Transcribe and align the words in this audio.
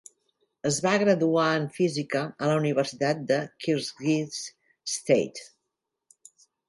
Es 0.67 0.77
va 0.85 0.93
graduar 1.01 1.43
en 1.57 1.67
física 1.75 2.21
a 2.45 2.49
la 2.51 2.55
Universitat 2.61 3.21
de 3.33 3.37
Kyrgyz 3.67 4.41
State. 4.95 5.49